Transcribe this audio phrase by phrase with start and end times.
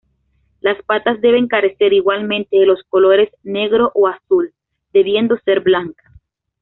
[0.61, 4.51] Las patas deben carecer igualmente de los colores negro o azul,
[4.93, 6.11] debiendo ser blancas.